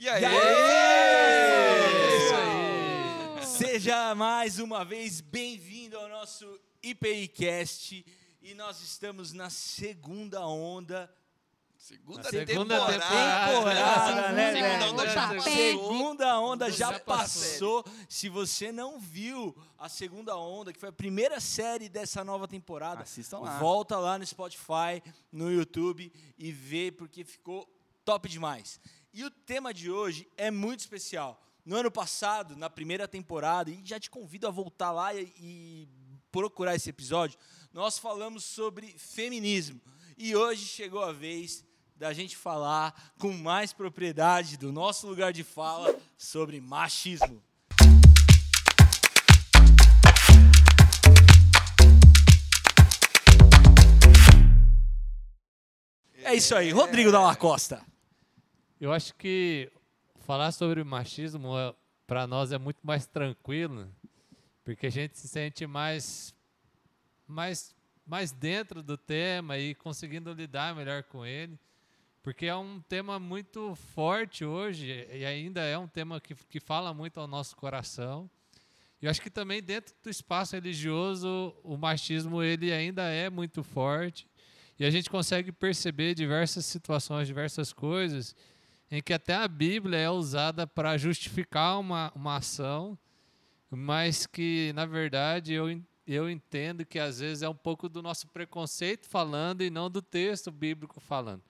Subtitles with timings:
[0.00, 0.22] E aí?
[0.22, 0.34] E aí?
[0.34, 3.46] É isso aí.
[3.46, 8.02] Seja mais uma vez bem-vindo ao nosso IPIcast
[8.40, 11.14] e nós estamos na segunda onda.
[11.76, 12.92] Segunda, Segunda temporada.
[12.92, 13.52] temporada.
[13.52, 14.90] Temporada, né, Segunda velho?
[14.92, 15.52] onda já passou.
[15.52, 17.84] Segunda onda já Já passou.
[18.08, 23.02] Se você não viu a segunda onda, que foi a primeira série dessa nova temporada,
[23.02, 23.58] Assistam lá.
[23.58, 27.68] volta lá no Spotify, no YouTube e vê porque ficou
[28.02, 28.80] top demais.
[29.12, 31.44] E o tema de hoje é muito especial.
[31.64, 35.88] No ano passado, na primeira temporada, e já te convido a voltar lá e, e
[36.30, 37.36] procurar esse episódio,
[37.72, 39.80] nós falamos sobre feminismo.
[40.16, 41.64] E hoje chegou a vez
[41.96, 47.42] da gente falar com mais propriedade do nosso lugar de fala sobre machismo.
[56.22, 57.89] É isso aí, Rodrigo Dalla Costa.
[58.80, 59.70] Eu acho que
[60.20, 61.52] falar sobre machismo
[62.06, 63.86] para nós é muito mais tranquilo,
[64.64, 66.34] porque a gente se sente mais,
[67.26, 71.58] mais, mais dentro do tema e conseguindo lidar melhor com ele,
[72.22, 76.94] porque é um tema muito forte hoje e ainda é um tema que, que fala
[76.94, 78.30] muito ao nosso coração.
[79.02, 84.26] E acho que também dentro do espaço religioso o machismo ele ainda é muito forte
[84.78, 88.34] e a gente consegue perceber diversas situações, diversas coisas
[88.90, 92.98] em que até a Bíblia é usada para justificar uma, uma ação,
[93.70, 98.26] mas que, na verdade, eu, eu entendo que às vezes é um pouco do nosso
[98.26, 101.42] preconceito falando e não do texto bíblico falando.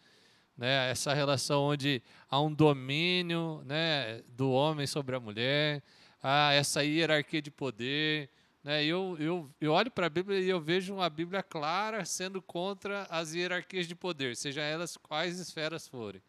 [0.55, 0.91] Né?
[0.91, 5.82] Essa relação onde há um domínio né, do homem sobre a mulher,
[6.22, 8.28] há essa hierarquia de poder.
[8.62, 8.84] Né?
[8.84, 13.04] Eu, eu, eu olho para a Bíblia e eu vejo uma Bíblia clara sendo contra
[13.04, 16.20] as hierarquias de poder, seja elas quais esferas forem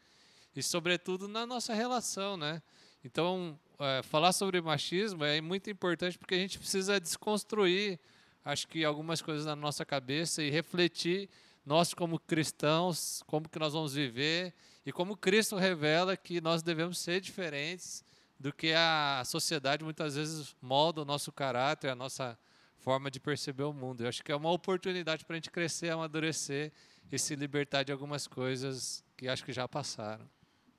[0.56, 2.62] e sobretudo na nossa relação, né?
[3.04, 8.00] Então, é, falar sobre machismo é muito importante porque a gente precisa desconstruir,
[8.44, 11.30] acho que algumas coisas na nossa cabeça e refletir
[11.66, 14.53] nós como cristãos, como que nós vamos viver
[14.86, 18.04] e como Cristo revela que nós devemos ser diferentes
[18.40, 22.38] do que a sociedade muitas vezes molda o nosso caráter, a nossa
[22.80, 24.02] forma de perceber o mundo.
[24.02, 26.72] Eu acho que é uma oportunidade para a gente crescer, amadurecer
[27.12, 30.28] e se libertar de algumas coisas que acho que já passaram.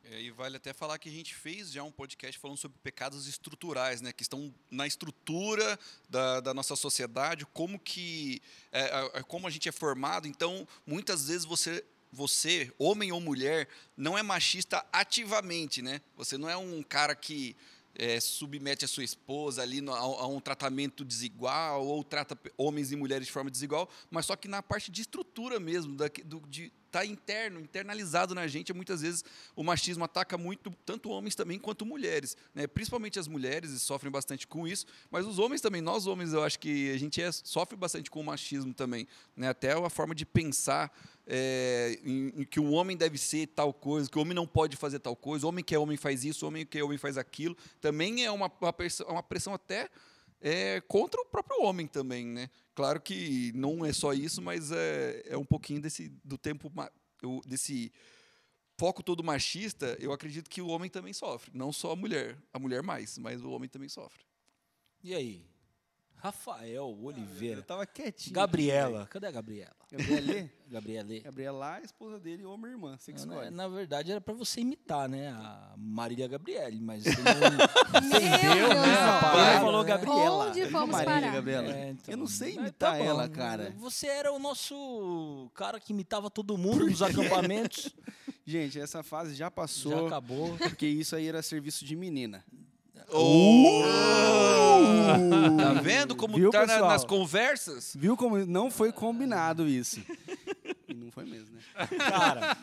[0.04, 3.28] É, e vale até falar que a gente fez já um podcast falando sobre pecados
[3.28, 8.42] estruturais, né, que estão na estrutura da, da nossa sociedade, como que
[8.72, 10.26] é, é, é, como a gente é formado.
[10.26, 16.02] Então, muitas vezes você você, homem ou mulher, não é machista ativamente, né?
[16.14, 17.56] Você não é um cara que
[17.94, 22.92] é, submete a sua esposa ali no- a, a um tratamento desigual ou trata homens
[22.92, 26.40] e mulheres de forma desigual, mas só que na parte de estrutura mesmo, da, do,
[26.48, 29.24] de tá interno, internalizado na gente, muitas vezes
[29.56, 32.66] o machismo ataca muito tanto homens também quanto mulheres, né?
[32.66, 36.58] Principalmente as mulheres sofrem bastante com isso, mas os homens também, nós homens, eu acho
[36.58, 39.48] que a gente é, sofre bastante com o machismo também, né?
[39.48, 40.94] Até a forma de pensar
[41.34, 44.76] é, em, em que o homem deve ser tal coisa, que o homem não pode
[44.76, 46.98] fazer tal coisa, o homem que é homem faz isso, o homem que é homem
[46.98, 49.88] faz aquilo, também é uma, uma, pressão, uma pressão até
[50.42, 52.50] é, contra o próprio homem também, né?
[52.74, 56.70] Claro que não é só isso, mas é, é um pouquinho desse do tempo
[57.46, 57.90] desse
[58.76, 59.96] foco todo machista.
[59.98, 63.42] Eu acredito que o homem também sofre, não só a mulher, a mulher mais, mas
[63.42, 64.22] o homem também sofre.
[65.02, 65.46] E aí?
[66.22, 67.58] Rafael Oliveira.
[67.58, 68.32] Eu tava quietinho.
[68.32, 69.08] Gabriela.
[69.10, 69.74] Cadê a Gabriela?
[69.90, 70.50] Gabriela?
[70.70, 71.20] Gabriela.
[71.20, 72.96] Gabriela, a esposa dele ou minha irmã.
[72.96, 73.50] Você que Na, escolhe.
[73.50, 75.30] na verdade era pra você imitar, né?
[75.30, 79.60] A Marília Gabriele, mas você não entendeu, Deus, né?
[79.60, 79.84] Falou?
[79.84, 80.46] Gabriela.
[80.46, 81.32] Onde Marília, parar?
[81.32, 81.66] Gabriela.
[81.74, 82.12] É, então.
[82.12, 83.74] Eu não sei Mas imitar tá bom, ela, cara.
[83.78, 87.90] Você era o nosso cara que imitava todo mundo nos acampamentos.
[88.46, 90.06] Gente, essa fase já Já passou.
[90.06, 90.56] acabou.
[90.56, 92.44] Porque isso aí era serviço de menina.
[95.56, 96.90] Tá vendo como Viu, tá na- pessoal?
[96.90, 97.94] nas conversas?
[97.96, 100.00] Viu como não foi combinado isso?
[100.88, 101.62] E não foi mesmo, né?
[101.98, 102.56] Cara,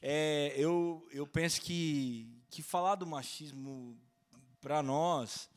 [0.00, 3.96] é, eu, eu penso que, que falar do machismo
[4.60, 5.48] para nós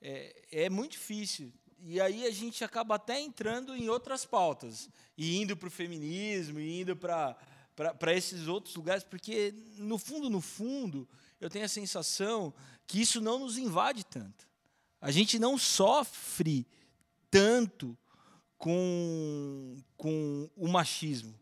[0.00, 1.52] é, é muito difícil.
[1.82, 4.88] E aí a gente acaba até entrando em outras pautas.
[5.16, 7.36] E indo para o feminismo, e indo para
[8.14, 11.08] esses outros lugares, porque, no fundo, no fundo,
[11.40, 12.52] eu tenho a sensação
[12.86, 14.46] que isso não nos invade tanto.
[15.00, 16.66] A gente não sofre
[17.30, 17.96] tanto
[18.58, 21.34] com, com o machismo.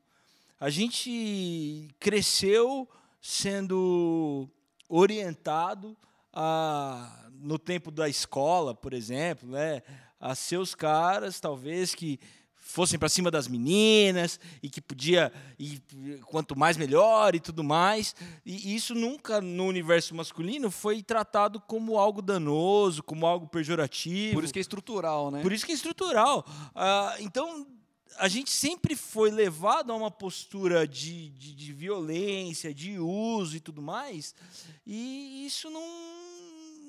[0.61, 2.89] A gente cresceu
[3.21, 4.49] sendo
[4.89, 5.97] orientado
[6.33, 9.83] a, no tempo da escola, por exemplo, né,
[10.21, 12.21] a seus caras, talvez, que
[12.69, 15.81] fossem para cima das meninas e que podia e
[16.27, 18.15] quanto mais melhor e tudo mais.
[18.45, 24.35] E isso nunca no universo masculino foi tratado como algo danoso, como algo pejorativo.
[24.35, 25.41] Por isso que é estrutural, né?
[25.41, 26.45] Por isso que é estrutural.
[26.75, 27.67] Ah, então
[28.19, 33.61] a gente sempre foi levado a uma postura de, de, de violência, de uso e
[33.61, 34.35] tudo mais,
[34.87, 36.19] e isso não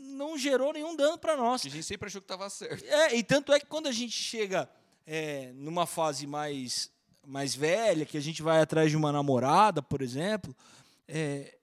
[0.10, 1.66] não gerou nenhum dano para nós.
[1.66, 2.84] A gente sempre achou que estava certo.
[2.84, 4.70] É, e tanto é que quando a gente chega
[5.12, 6.92] é, numa fase mais,
[7.26, 10.56] mais velha, que a gente vai atrás de uma namorada, por exemplo,
[11.08, 11.58] é,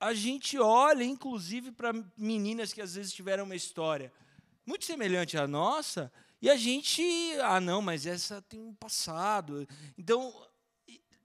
[0.00, 4.10] a gente olha, inclusive, para meninas que às vezes tiveram uma história
[4.64, 7.02] muito semelhante à nossa, e a gente,
[7.42, 9.68] ah, não, mas essa tem um passado.
[9.98, 10.34] Então,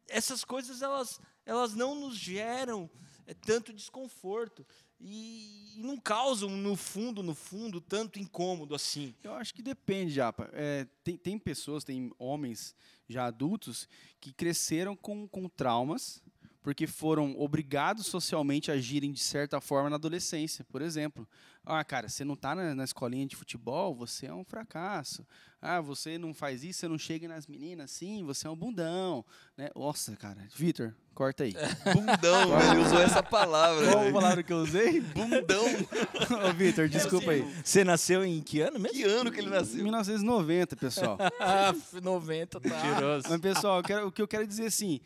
[0.09, 2.89] essas coisas, elas, elas não nos geram
[3.30, 4.66] é, tanto desconforto
[5.00, 9.14] e, não causam, no fundo, no fundo, tanto incômodo assim.
[9.24, 10.50] Eu acho que depende, Japa.
[10.52, 12.76] É, tem, tem pessoas, tem homens
[13.08, 13.88] já adultos
[14.20, 16.24] que cresceram com, com traumas
[16.62, 21.28] porque foram obrigados socialmente a agirem de certa forma na adolescência, por exemplo.
[21.71, 25.24] Ah, cara, você não está na, na, escolinha de futebol, você é um fracasso.
[25.62, 29.24] Ah, você não faz isso, você não chega nas meninas assim, você é um bundão.
[29.56, 29.69] Né?
[29.75, 30.48] Nossa, cara.
[30.56, 31.54] Vitor, corta aí.
[31.94, 33.86] bundão, ele usou essa palavra.
[33.92, 35.00] Qual a palavra que eu usei?
[35.00, 35.63] Bundão.
[36.50, 37.44] Ô, Vitor, desculpa aí.
[37.63, 38.98] Você nasceu em que ano mesmo?
[38.98, 39.83] Que ano que ele nasceu?
[39.83, 41.19] 1990, pessoal.
[41.39, 42.68] ah, 90, tá.
[42.68, 43.27] Mentiroso.
[43.30, 45.01] Mas, pessoal, quero, o que eu quero dizer assim,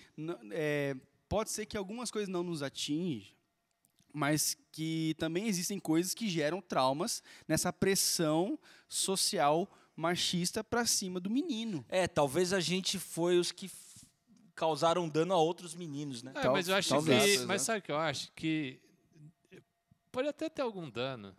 [0.52, 0.96] é,
[1.28, 3.34] pode ser que algumas coisas não nos atinjam,
[4.14, 8.58] mas que também existem coisas que geram traumas nessa pressão
[8.88, 11.84] social machista para cima do menino.
[11.90, 13.70] É, talvez a gente foi os que
[14.56, 16.32] causaram dano a outros meninos, né?
[16.36, 17.40] É, mas eu acho talvez.
[17.42, 18.80] que, mas sabe o que eu acho que
[20.12, 21.36] pode até ter algum dano,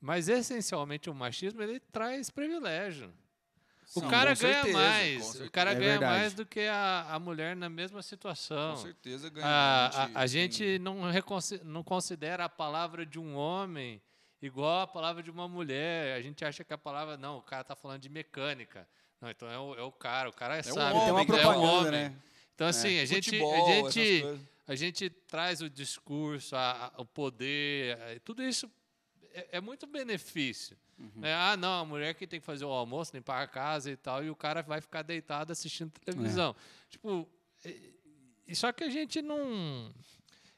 [0.00, 3.12] mas essencialmente o machismo ele traz privilégio.
[3.96, 5.40] O Sim, cara ganha certeza, mais.
[5.40, 6.12] O cara é ganha verdade.
[6.12, 8.74] mais do que a, a mulher na mesma situação.
[8.74, 9.46] Com certeza ganha.
[9.46, 11.00] A, a, a gente não,
[11.64, 14.00] não considera a palavra de um homem
[14.40, 16.16] igual a palavra de uma mulher.
[16.16, 17.16] A gente acha que a palavra.
[17.16, 18.88] Não, o cara está falando de mecânica.
[19.20, 20.28] Não, então é o, é o cara.
[20.28, 20.78] O cara é, é sabe.
[20.78, 21.90] Um homem, tem uma propaganda, é um homem.
[21.92, 22.16] né?
[22.54, 23.02] Então, assim, é.
[23.02, 23.30] a gente.
[23.30, 24.24] Futebol, a gente
[24.66, 28.70] a gente traz o discurso, a, a, o poder, a, tudo isso
[29.32, 30.76] é, é muito benefício.
[30.98, 31.24] Uhum.
[31.24, 33.96] É, ah, não, a mulher que tem que fazer o almoço, limpar a casa e
[33.96, 36.54] tal, e o cara vai ficar deitado assistindo televisão.
[36.56, 36.90] É.
[36.90, 37.28] Tipo,
[38.46, 39.92] e, só que a gente não.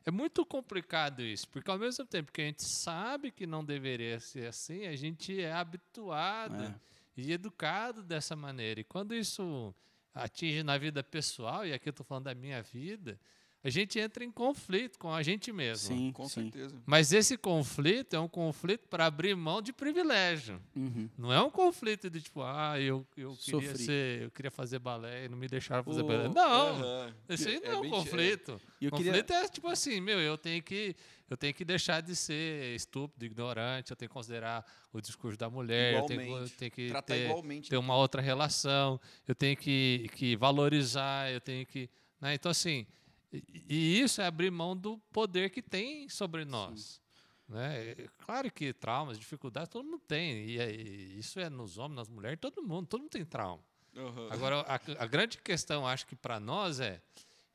[0.05, 4.21] É muito complicado isso, porque ao mesmo tempo que a gente sabe que não deveria
[4.21, 6.75] ser assim, a gente é habituado é.
[7.17, 8.81] e educado dessa maneira.
[8.81, 9.75] E quando isso
[10.15, 13.19] atinge na vida pessoal, e aqui eu estou falando da minha vida,
[13.65, 15.89] a gente entra em conflito com a gente mesmo.
[15.89, 16.43] Sim, com sim.
[16.51, 16.81] certeza.
[16.87, 20.63] Mas esse conflito é um conflito para abrir mão de privilégio.
[20.75, 21.09] Uhum.
[21.19, 25.25] Não é um conflito de tipo, ah, eu, eu queria ser, eu queria fazer balé
[25.25, 26.29] e não me deixaram fazer oh, balé.
[26.29, 27.13] Não, uhum.
[27.29, 28.61] esse aí não é, é um conflito.
[28.81, 29.45] O conflito queria...
[29.45, 30.95] é tipo assim, meu, eu tenho que
[31.29, 35.51] eu tenho que deixar de ser estúpido, ignorante, eu tenho que considerar o discurso da
[35.51, 36.13] mulher, igualmente.
[36.13, 37.69] eu tenho, eu tenho que Tratar ter, igualmente.
[37.69, 41.91] ter uma outra relação, eu tenho que, que valorizar, eu tenho que.
[42.21, 42.35] Né?
[42.35, 42.87] Então, assim,
[43.33, 47.01] e isso é abrir mão do poder que tem sobre nós.
[47.49, 47.95] Né?
[48.19, 50.45] Claro que traumas, dificuldades, todo mundo tem.
[50.47, 53.63] E, é, e isso é nos homens, nas mulheres, todo mundo, todo mundo tem trauma.
[53.95, 54.29] Uhum.
[54.31, 57.01] Agora, a, a, grande questão, acho que para nós é,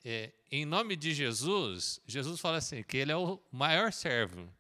[0.03, 4.51] é, em nome de Jesus, Jesus fala assim, que ele é o maior servo,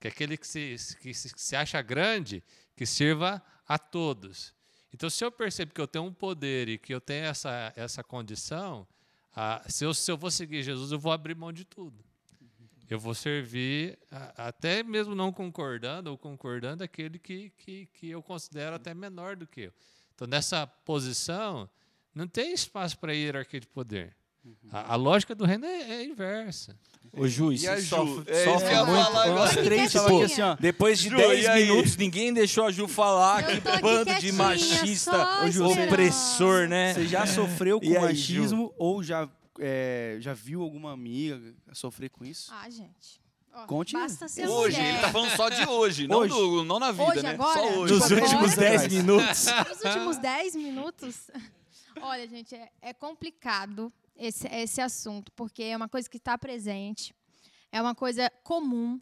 [0.00, 2.42] que é aquele que se, que se, que se acha grande,
[2.74, 4.52] que sirva a todos.
[4.92, 8.02] Então, se eu percebo que eu tenho um poder e que eu tenho essa, essa
[8.02, 8.86] condição,
[9.34, 12.04] ah, se, eu, se eu vou seguir Jesus, eu vou abrir mão de tudo.
[12.88, 13.98] Eu vou servir,
[14.36, 19.46] até mesmo não concordando ou concordando, aquele que, que, que eu considero até menor do
[19.46, 19.72] que eu.
[20.14, 21.68] Então, nessa posição,
[22.14, 24.14] não tem espaço para hierarquia de poder.
[24.70, 26.76] A, a, lógica do reino é, é inversa.
[27.12, 27.86] O juiz e a Ju?
[27.86, 29.12] sofre, é sofre muito.
[29.34, 30.56] Nós três tipo, assim, ó.
[30.58, 33.44] Depois de 10 minutos, ninguém deixou a Ju falar.
[33.46, 36.94] que bando de machista, Ju, opressor, né?
[36.94, 38.74] Você já sofreu com aí, machismo Ju?
[38.78, 39.28] ou já,
[39.60, 41.40] é, já viu alguma amiga
[41.72, 42.52] sofrer com isso?
[42.52, 43.22] Ah, gente.
[43.56, 44.88] Oh, Conte hoje, mulher.
[44.88, 46.34] ele tá falando só de hoje, não, hoje.
[46.34, 47.30] Do, não na vida, hoje, né?
[47.30, 47.60] Agora?
[47.60, 47.94] Só hoje.
[47.94, 49.46] Nos últimos 10 minutos.
[49.68, 51.30] Nos últimos 10 minutos.
[52.02, 57.14] Olha, gente, é, é complicado esse, esse assunto, porque é uma coisa que está presente,
[57.70, 59.00] é uma coisa comum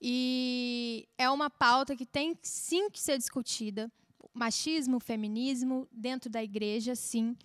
[0.00, 3.90] e é uma pauta que tem sim que ser discutida.
[4.32, 7.36] Machismo, feminismo, dentro da igreja, sim,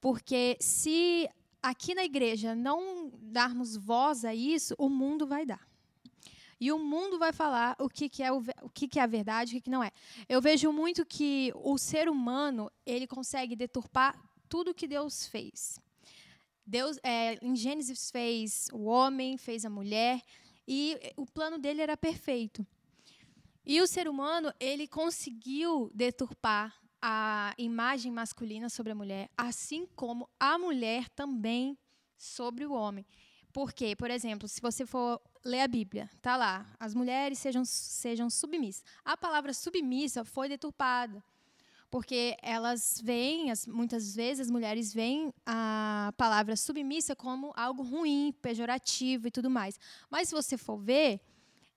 [0.00, 1.28] porque se
[1.62, 5.66] aqui na igreja não darmos voz a isso, o mundo vai dar.
[6.60, 9.06] e o mundo vai falar o que, que é o, o que, que é a
[9.06, 9.90] verdade, o que, que não é.
[10.28, 15.80] Eu vejo muito que o ser humano ele consegue deturpar tudo que Deus fez.
[16.66, 20.22] Deus, é, em Gênesis fez o homem, fez a mulher
[20.66, 22.66] e o plano dele era perfeito.
[23.66, 30.28] E o ser humano ele conseguiu deturpar a imagem masculina sobre a mulher, assim como
[30.40, 31.78] a mulher também
[32.16, 33.06] sobre o homem.
[33.52, 33.94] Por quê?
[33.94, 38.82] Por exemplo, se você for ler a Bíblia, tá lá, as mulheres sejam, sejam submissas.
[39.04, 41.22] A palavra submissa foi deturpada,
[41.94, 48.34] porque elas veem, as- muitas vezes as mulheres veem a palavra submissa como algo ruim,
[48.42, 49.78] pejorativo e tudo mais.
[50.10, 51.20] Mas se você for ver,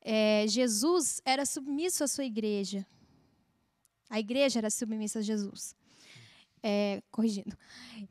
[0.02, 2.84] é, Jesus era submisso à sua igreja.
[4.10, 5.76] A igreja era submissa a Jesus.
[6.64, 7.56] É, corrigindo.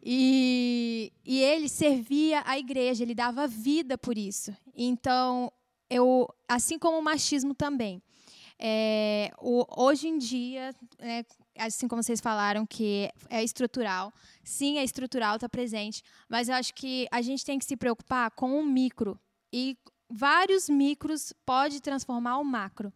[0.00, 4.56] E, e ele servia a igreja, ele dava vida por isso.
[4.76, 5.52] Então,
[5.90, 8.00] eu, assim como o machismo também.
[8.58, 11.24] é, o- hoje em dia, é,
[11.58, 16.74] assim como vocês falaram que é estrutural, sim, é estrutural, está presente, mas eu acho
[16.74, 19.18] que a gente tem que se preocupar com o micro.
[19.52, 19.76] E
[20.08, 22.92] vários micros pode transformar o macro.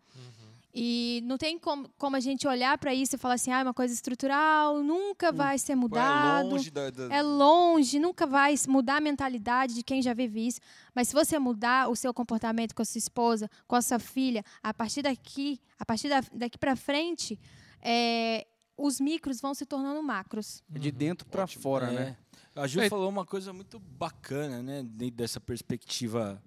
[0.73, 3.63] E não tem como, como a gente olhar para isso e falar assim, ah, é
[3.65, 6.49] uma coisa estrutural, nunca vai ser é mudado.
[6.51, 10.61] longe da, da- É longe, nunca vai mudar a mentalidade de quem já vive isso.
[10.95, 14.45] Mas se você mudar o seu comportamento com a sua esposa, com a sua filha,
[14.63, 17.37] a partir daqui, a partir da, daqui para frente,
[17.83, 18.47] é,
[18.83, 20.63] os micros vão se tornando macros.
[20.75, 21.95] É de dentro pra fora, É.
[21.95, 22.17] né?
[22.55, 22.89] A Ju É.
[22.89, 24.83] falou uma coisa muito bacana, né?
[24.83, 26.43] Dentro dessa perspectiva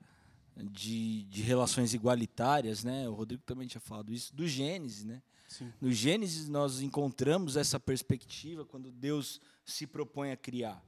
[0.55, 3.07] de, de relações igualitárias, né?
[3.09, 5.21] O Rodrigo também tinha falado isso, do Gênesis, né?
[5.47, 5.71] Sim.
[5.79, 10.83] No Gênesis nós encontramos essa perspectiva quando Deus se propõe a criar.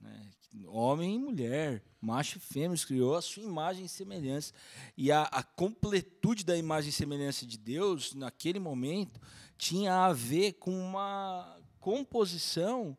[0.00, 0.30] né?
[0.66, 4.52] Homem e mulher, macho e fêmea, Deus criou a sua imagem e semelhança.
[4.96, 9.20] E a, a completude da imagem e semelhança de Deus, naquele momento,
[9.58, 12.96] tinha a ver com uma composição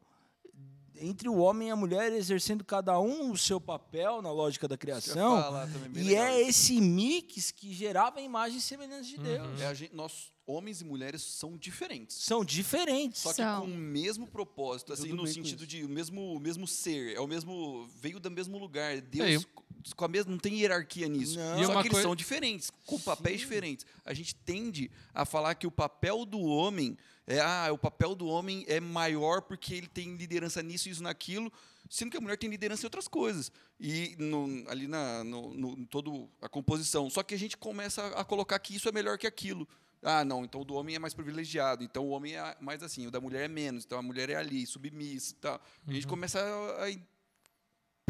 [1.02, 4.78] entre o homem e a mulher, exercendo cada um o seu papel na lógica da
[4.78, 5.42] criação.
[5.42, 9.24] falar E legal é esse mix que gerava a imagem e semelhança de Uhum.
[9.24, 9.62] Deus.
[9.62, 12.18] É a gente- nós, homens e mulheres, são diferentes.
[12.18, 13.22] São diferentes.
[13.22, 13.62] Só que São.
[13.62, 17.28] com o mesmo propósito, assim, no sentido de o mesmo, o mesmo ser, é o
[17.28, 17.88] mesmo.
[18.02, 19.00] veio do mesmo lugar.
[19.00, 19.48] Deus É,
[19.96, 20.32] com a mesma.
[20.32, 21.38] Não tem hierarquia nisso.
[21.38, 21.62] Não.
[21.62, 23.86] E Só uma que eles coi- são diferentes, com papéis diferentes.
[24.06, 28.28] A gente tende a falar que o papel do homem é ah, o papel do
[28.28, 31.52] homem é maior porque ele tem liderança nisso, isso, naquilo,
[31.90, 33.52] sendo que a mulher tem liderança em outras coisas.
[33.80, 37.10] E no- ali na no, no- a composição.
[37.10, 39.68] Só que a gente começa a colocar que isso é melhor que aquilo.
[40.02, 43.06] Ah, não, então o do homem é mais privilegiado, então o homem é mais assim,
[43.06, 45.62] o da mulher é menos, então a mulher é ali, submissa e tal.
[45.86, 46.90] A gente começa a, a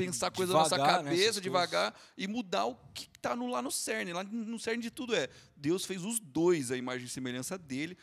[0.06, 3.48] pensar coisa na nossa Devagar, né, cabeça, essas devagar, e mudar o que está no,
[3.48, 4.13] lá no cerne.
[4.13, 7.98] Lá no cerne de tudo é, Deus fez os dois a imagem e semelhança dele,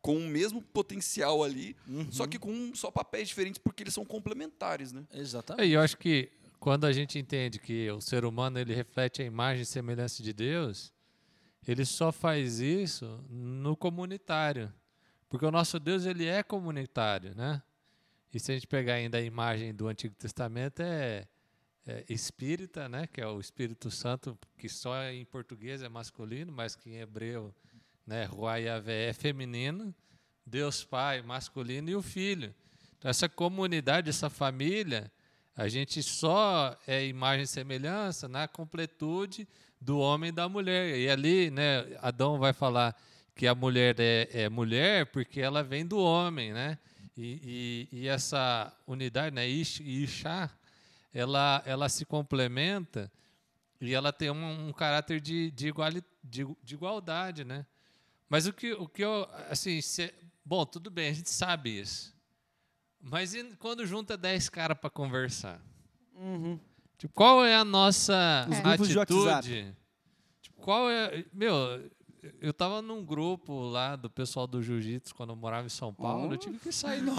[0.00, 2.10] com o mesmo potencial ali, Uhum.
[2.12, 5.04] só que com só papéis diferentes, porque eles são complementares, né?
[5.12, 5.68] Exatamente.
[5.68, 9.24] E eu acho que quando a gente entende que o ser humano ele reflete a
[9.24, 10.92] imagem e semelhança de Deus,
[11.66, 14.72] ele só faz isso no comunitário.
[15.28, 17.60] Porque o nosso Deus ele é comunitário, né?
[18.32, 21.26] E se a gente pegar ainda a imagem do Antigo Testamento é,
[21.86, 23.06] é espírita, né?
[23.06, 27.54] Que é o Espírito Santo, que só em português é masculino, mas que em hebreu,
[28.06, 28.28] né?
[28.58, 29.94] Yahvé é feminino.
[30.44, 32.54] Deus Pai masculino e o Filho.
[32.98, 35.10] Então, essa comunidade, essa família,
[35.56, 39.46] a gente só é imagem e semelhança na completude
[39.80, 40.96] do homem e da mulher.
[40.96, 42.96] E ali, né, Adão vai falar
[43.34, 46.78] que a mulher é, é mulher porque ela vem do homem, né?
[47.16, 50.50] E, e, e essa unidade, né, Ish Ishá,
[51.16, 53.10] ela, ela se complementa
[53.80, 57.64] e ela tem um, um caráter de, de, iguali, de, de igualdade, né?
[58.28, 60.12] Mas o que, o que eu, assim, se-
[60.44, 62.14] bom, tudo bem, a gente sabe isso.
[63.00, 65.58] Mas e quando junta 10 caras para conversar?
[66.14, 66.60] Uhum.
[66.98, 68.58] Tipo, qual é a nossa Os
[68.98, 69.74] atitude?
[70.42, 71.24] Tipo, qual é.
[71.32, 71.90] Meu,
[72.40, 76.32] eu tava num grupo lá do pessoal do Jiu-Jitsu quando eu morava em São Paulo.
[76.32, 77.12] Eu tive que sair do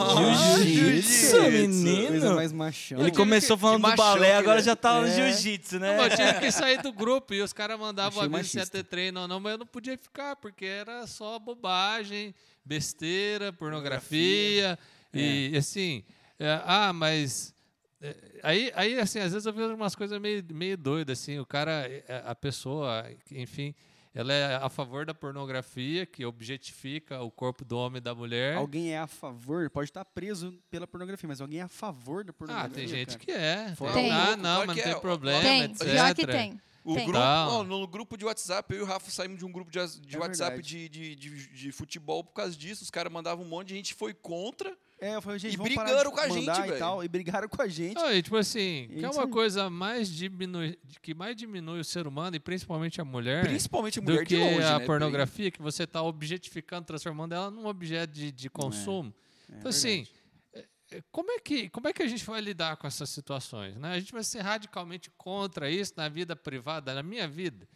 [0.64, 2.36] Jiu-jitsu, Coisa menino.
[2.36, 3.00] mais machão.
[3.00, 5.12] Ele começou que- falando do balé, agora ele já tá no é.
[5.16, 5.98] jiu-jitsu, né?
[5.98, 8.62] Não, eu tive que sair do grupo e os caras mandavam Achei aviso se ia
[8.62, 8.78] machista.
[8.78, 12.34] ter treino ou não, mas eu não podia ficar, porque era só bobagem,
[12.66, 14.78] besteira, pornografia.
[15.14, 16.04] E assim,
[16.40, 17.54] é, ah, mas.
[18.02, 21.46] é, aí, aí, assim, às vezes eu vejo umas coisas meio, meio doidas, assim, o
[21.46, 23.74] cara, é, a pessoa, enfim,
[24.20, 28.56] ela é a favor da pornografia, que objetifica o corpo do homem e da mulher.
[28.58, 32.32] Alguém é a favor, pode estar preso pela pornografia, mas alguém é a favor da
[32.32, 32.76] Ah, pornografia.
[32.76, 33.20] tem gente cara.
[33.20, 33.76] que é.
[33.94, 34.12] Tem.
[34.12, 34.96] Ah, não, mas não tem é.
[35.00, 35.88] problema, tem, etc.
[35.88, 36.62] pior que tem.
[36.84, 37.04] O Tem.
[37.06, 37.50] grupo, Tá.
[37.50, 40.16] ó, no grupo de WhatsApp, eu e o Rafa saímos de um grupo de, de
[40.16, 42.82] É WhatsApp de, de, de, de futebol por causa disso.
[42.82, 44.74] Os caras mandavam um monte de gente foi contra.
[45.00, 46.80] É, eu falei, gente, E vamos brigaram de com a gente, mandar e velho.
[46.80, 47.04] tal.
[47.04, 47.98] E brigaram com a gente.
[48.00, 52.08] Ah, e tipo assim, que é uma coisa mais diminui, que mais diminui o ser
[52.08, 54.86] humano e principalmente a mulher Principalmente a mulher do que de longe, a né?
[54.86, 59.14] pornografia, que você está objetificando, transformando ela num objeto de, de consumo.
[59.52, 60.08] É então, assim,
[60.52, 63.76] é, é, como é, que, como é que a gente vai lidar com essas situações?
[63.78, 63.92] Né?
[63.92, 67.68] A gente vai ser radicalmente contra isso na vida privada, na minha vida.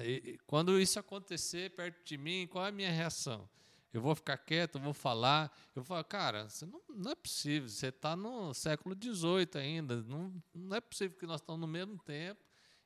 [0.00, 3.48] E- e Quando isso acontecer perto de mim, qual é a minha reação?
[3.94, 5.56] Eu vou ficar quieto, eu vou falar.
[5.68, 10.02] Eu vou falar, cara, você não, não é possível, você está no século XVIII ainda.
[10.02, 12.40] Não, não é possível que nós estamos no mesmo tempo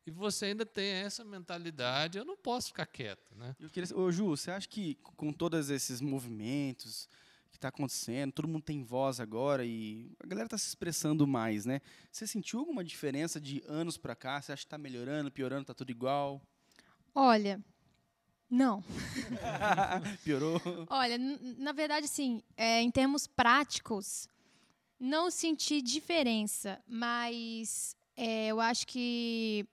[0.07, 2.19] e você ainda tem essa mentalidade.
[2.19, 3.57] Eu não posso ficar quieto, né?
[3.59, 7.09] Eu queria, ô Ju, você acha que com todos esses movimentos
[7.51, 11.65] que está acontecendo, todo mundo tem voz agora e a galera está se expressando mais,
[11.65, 11.81] né?
[12.13, 14.43] Você sentiu alguma diferença de anos para cá?
[14.43, 16.43] Você acha que está melhorando, piorando, tá tudo igual?
[17.15, 17.65] Olha,
[18.51, 18.83] não.
[20.25, 20.61] Piorou?
[20.89, 24.29] Olha, na verdade, assim, é, em termos práticos,
[24.99, 29.67] não senti diferença, mas é, eu acho que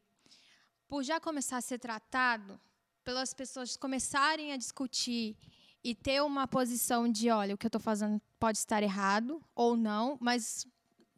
[0.87, 2.59] por já começar a ser tratado,
[3.03, 5.35] pelas pessoas começarem a discutir
[5.83, 9.77] e ter uma posição de, olha, o que eu estou fazendo pode estar errado ou
[9.77, 10.65] não, mas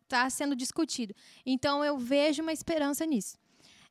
[0.04, 1.14] está sendo discutido.
[1.46, 3.38] Então eu vejo uma esperança nisso.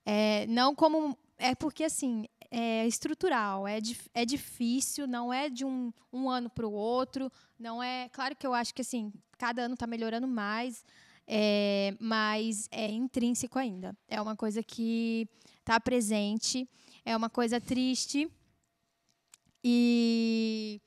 [0.05, 5.65] É, não como é porque assim é estrutural, é, dif- é difícil, não é de
[5.65, 8.09] um, um ano para o outro, não é.
[8.11, 10.85] Claro que eu acho que assim cada ano está melhorando mais,
[11.27, 13.97] é, mas é intrínseco ainda.
[14.09, 15.29] É uma coisa que
[15.61, 16.69] está presente,
[17.05, 18.31] é uma coisa triste
[19.63, 20.81] e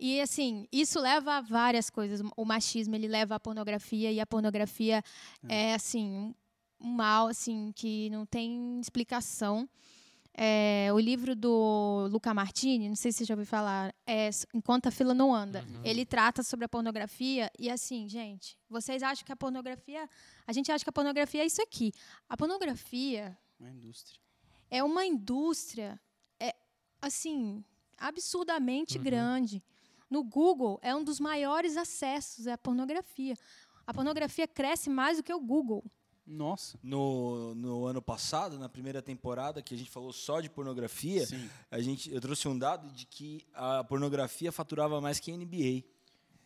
[0.00, 2.20] e assim isso leva a várias coisas.
[2.36, 5.02] O machismo ele leva à pornografia e a pornografia
[5.48, 6.34] é, assim um,
[6.80, 9.68] um mal assim que não tem explicação.
[10.40, 14.86] É, o livro do Luca Martini, não sei se você já ouviu falar, é Enquanto
[14.86, 15.64] a Fila Não Anda.
[15.82, 20.08] Ele trata sobre a pornografia e assim, gente, vocês acham que a pornografia.
[20.46, 21.92] A gente acha que a pornografia é isso aqui.
[22.28, 24.20] A pornografia Uma indústria.
[24.70, 26.00] é uma indústria,
[26.38, 26.54] é,
[27.02, 27.64] assim,
[27.98, 29.60] absurdamente grande.
[30.08, 33.34] No Google, é um dos maiores acessos é a pornografia.
[33.84, 35.84] A pornografia cresce mais do que o Google.
[36.30, 36.78] Nossa.
[36.82, 41.48] No, no ano passado, na primeira temporada, que a gente falou só de pornografia, Sim.
[41.70, 45.82] a gente, eu trouxe um dado de que a pornografia faturava mais que a NBA.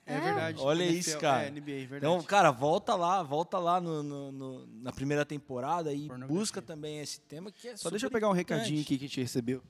[0.07, 0.21] É, É.
[0.21, 0.61] verdade.
[0.61, 1.47] Olha NFL, isso, cara.
[1.47, 1.97] É, NBA.
[1.97, 7.01] Então, cara, volta lá, volta lá no, no- no- na primeira temporada e busca também
[7.01, 9.62] esse tema que é Só deixa eu pegar um recadinho aqui que a gente recebeu.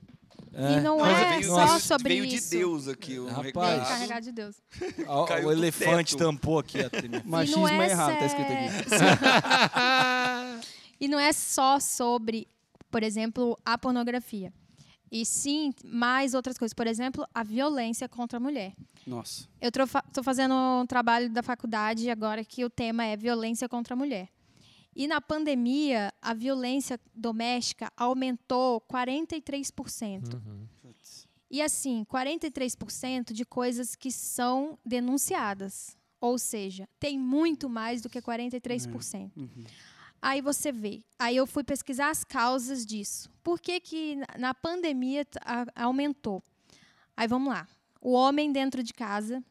[0.55, 2.49] E não Mas é veio, só veio- sobre veio de isso.
[2.51, 3.19] Deus aqui.
[3.19, 3.87] Um Rapaz.
[3.87, 4.55] carregado de Deus.
[5.45, 6.25] O elefante teto.
[6.27, 6.89] tampou aqui a.
[7.25, 8.67] Machismo é é errado, tá escrito aqui.
[10.99, 12.47] E não é só sobre,
[12.89, 14.53] por exemplo, a pornografia.
[15.11, 16.73] E sim, mais outras coisas.
[16.73, 18.73] Por exemplo, a violência contra a mulher.
[19.05, 19.47] Nossa.
[19.61, 23.97] Eu estou fazendo um trabalho da faculdade agora que o tema é violência contra a
[23.97, 24.29] mulher.
[24.95, 30.29] E na pandemia, a violência doméstica aumentou 43%.
[31.49, 35.97] E assim, 43% de coisas que são denunciadas.
[36.19, 39.31] Ou seja, tem muito mais do que 43%.
[40.21, 41.03] Aí você vê.
[41.19, 43.29] Aí eu fui pesquisar as causas disso.
[43.43, 46.41] Por que, que na- pandemia a- aumentou?
[47.17, 47.67] Aí vamos lá.
[48.01, 49.43] O homem dentro de casa,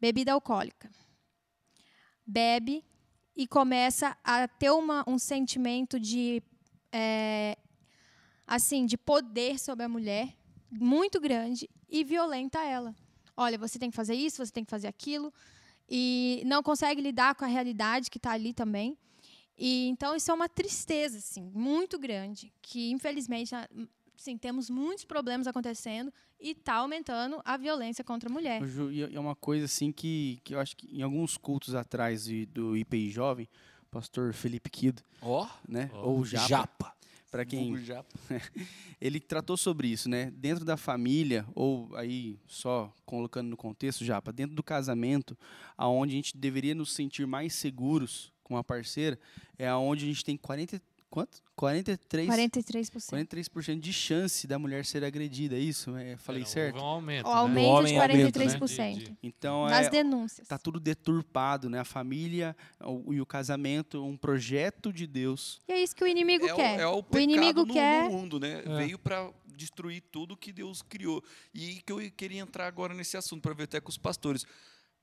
[0.00, 0.88] bebida alcoólica.
[2.24, 2.84] Bebe
[3.36, 6.42] e começa a ter uma, um sentimento de
[6.90, 7.58] é,
[8.46, 10.34] assim de poder sobre a mulher
[10.70, 12.94] muito grande e violenta ela.
[13.36, 15.32] Olha, você tem que fazer isso, você tem que fazer aquilo
[15.88, 18.96] e não consegue lidar com a realidade que está ali também.
[19.58, 23.54] E então isso é uma tristeza assim muito grande que infelizmente
[24.22, 28.60] sim temos muitos problemas acontecendo e está aumentando a violência contra a mulher.
[28.90, 32.76] E é uma coisa assim que, que eu acho que em alguns cultos atrás do
[32.76, 33.48] IPI Jovem,
[33.84, 35.90] o pastor Felipe Kido, Ó, né?
[35.94, 36.96] Ó, Ou Japa, japa.
[37.30, 38.08] para quem japa.
[39.00, 40.30] ele tratou sobre isso, né?
[40.32, 45.36] Dentro da família, ou aí só colocando no contexto, Japa, dentro do casamento,
[45.76, 49.18] aonde a gente deveria nos sentir mais seguros com a parceira,
[49.58, 50.80] é aonde a gente tem 40,
[51.16, 51.42] quanto?
[51.56, 53.10] 43, 43%.
[53.10, 55.96] 43% de chance da mulher ser agredida, é isso?
[55.96, 56.76] É, falei Não, certo?
[56.78, 57.34] um aumento, O né?
[57.38, 58.44] aumento homem de aumenta, né?
[58.58, 60.46] 43% De- de- Então, das é, denúncias.
[60.46, 61.78] tá tudo deturpado, né?
[61.80, 65.58] A família o- e o casamento, um projeto de Deus.
[65.66, 66.80] E é isso que o inimigo é o, quer.
[66.80, 68.62] é o o inimigo no, quer no mundo, né?
[68.66, 68.76] É.
[68.76, 71.24] Veio para destruir tudo que Deus criou.
[71.54, 74.44] E que eu queria entrar agora nesse assunto, para ver até com os pastores.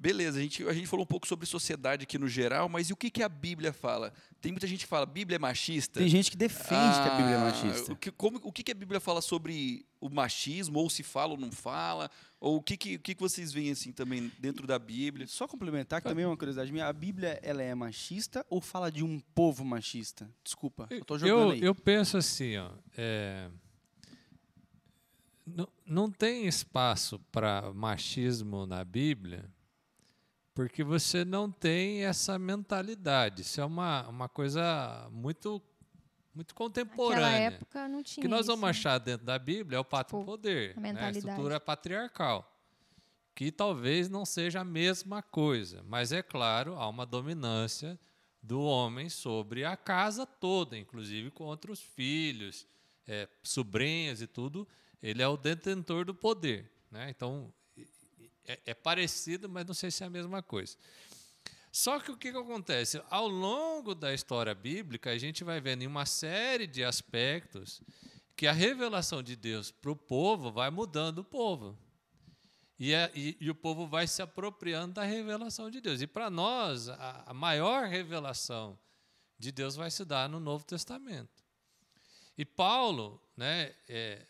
[0.04, 2.94] Beleza, a gente, a gente falou um pouco sobre sociedade aqui no geral, mas e
[2.94, 4.12] o que, que a Bíblia fala?
[4.42, 5.98] Tem muita gente que fala, Bíblia é machista?
[6.02, 7.94] Tem gente que defende que a Bíblia é Ah, machista.
[7.94, 11.32] O que, como, o que, que a Bíblia fala sobre o machismo, ou se fala
[11.32, 12.12] ou não fala?
[12.38, 15.26] Ou o que, que, o que, que vocês veem assim também dentro da Bíblia?
[15.26, 16.86] Só complementar, que também é uma curiosidade minha.
[16.86, 20.30] A Bíblia, ela é machista ou fala de um povo machista?
[20.44, 21.64] Desculpa, eu tô jogando Eu, aí.
[21.64, 23.50] eu penso assim, ó, é,
[25.48, 29.50] não, não tem espaço para machismo na Bíblia,
[30.54, 33.42] porque você não tem essa mentalidade.
[33.42, 35.62] Isso é uma, uma coisa muito,
[36.34, 37.48] muito Naquela contemporânea.
[37.48, 38.70] época não tinha O que nós vamos isso, né?
[38.70, 40.96] achar dentro da Bíblia é o pato Tipo, poder, a né?
[41.00, 42.50] a estrutura patriarcal,
[43.36, 48.00] que talvez não seja a mesma coisa, mas é claro, há uma dominância
[48.42, 52.68] do homem sobre a casa toda, inclusive contra os filhos,
[53.08, 54.68] é, sobrinhos e tudo,
[55.02, 56.72] ele é o detentor do poder.
[56.92, 57.10] Né?
[57.10, 57.52] Então,
[58.46, 60.76] é, é parecido, mas não sei se é a mesma coisa.
[61.72, 63.02] Só que o que, que acontece?
[63.10, 67.82] Ao longo da história bíblica, a gente vai vendo em uma série de aspectos
[68.36, 71.78] que a revelação de Deus para o povo vai mudando o povo.
[72.80, 76.02] E, é- e- e o povo vai se apropriando da revelação de Deus.
[76.02, 78.78] E para nós, a, a maior revelação
[79.40, 81.44] de Deus vai se dar no Novo Testamento.
[82.38, 84.26] E Paulo, né, é,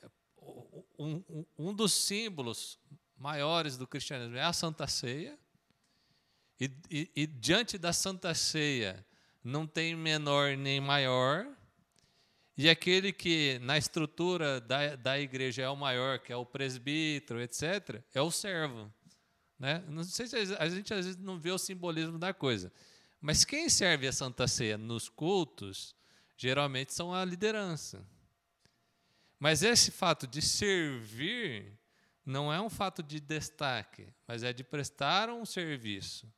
[0.98, 2.78] um, um- um dos símbolos
[3.18, 5.38] maiores do cristianismo é a Santa Ceia.
[6.60, 9.06] E, e- e diante da Santa Ceia
[9.44, 11.48] não tem menor nem maior.
[12.56, 17.42] E aquele que na estrutura da, da igreja é o maior, que é o presbítero,
[17.42, 18.94] etc., é o servo.
[19.58, 19.84] Né?
[19.88, 22.72] Não sei se a gente às vezes não vê o simbolismo da coisa.
[23.20, 25.96] Mas quem serve a Santa Ceia nos cultos,
[26.38, 28.06] geralmente são a liderança.
[29.40, 31.74] Mas esse fato de servir
[32.26, 36.32] não é um fato de destaque, mas é de prestar um serviço.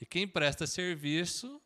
[0.00, 1.60] E quem presta serviço,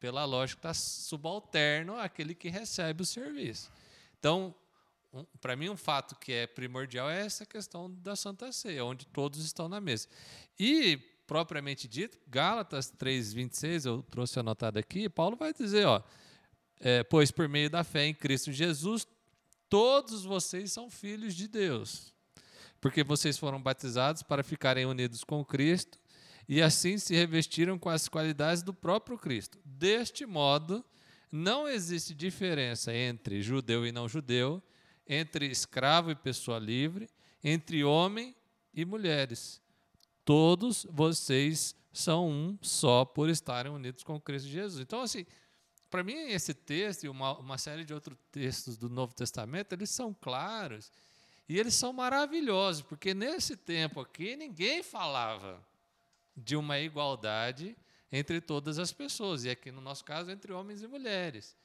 [0.00, 3.70] pela lógica, está subalterno àquele que recebe o serviço.
[4.18, 4.54] Então,
[5.12, 9.06] um, para mim, um fato que é primordial é essa questão da Santa Ceia, onde
[9.06, 10.08] todos estão na mesa.
[10.58, 16.02] E, propriamente dito, Gálatas 3,26, eu trouxe anotado aqui, Paulo vai dizer, ó,
[16.80, 19.06] é, pois por meio da fé em Cristo Jesus,
[19.68, 22.13] todos vocês são filhos de Deus,
[22.84, 25.98] porque vocês foram batizados para ficarem unidos com Cristo
[26.46, 29.58] e assim se revestiram com as qualidades do próprio Cristo.
[29.64, 30.84] Deste modo,
[31.32, 34.62] não existe diferença entre judeu e não judeu,
[35.08, 37.08] entre escravo e pessoa livre,
[37.42, 38.36] entre homem
[38.74, 39.62] e mulheres.
[40.22, 44.82] Todos vocês são um só por estarem unidos com Cristo Jesus.
[44.82, 45.24] Então, assim,
[45.88, 49.88] para mim, esse texto e uma, uma série de outros textos do Novo Testamento, eles
[49.88, 50.92] são claros
[51.48, 55.60] e eles são maravilhosos, porque nesse tempo aqui ninguém falava
[56.36, 57.76] de uma igualdade
[58.10, 61.56] entre todas as pessoas, e aqui no nosso caso, entre homens e mulheres.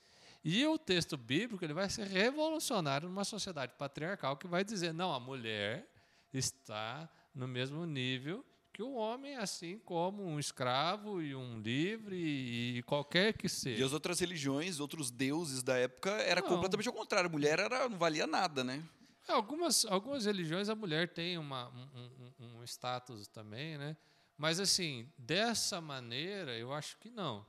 [0.44, 5.14] E o texto bíblico ele vai ser revolucionário numa sociedade patriarcal que vai dizer: não,
[5.14, 5.88] a mulher
[6.34, 12.82] está no mesmo nível que o homem, assim como um escravo e um livre e
[12.84, 13.86] qualquer que E seja.
[13.86, 16.48] as outras religiões, outros deuses da época, era Não.
[16.48, 17.30] completamente ao contrário.
[17.30, 18.82] A mulher era, não valia nada, né?
[19.30, 23.96] É, Algumas, algumas religiões a mulher tem uma, um, um- status também, né?
[24.38, 27.46] Mas assim, dessa maneira, eu acho que não.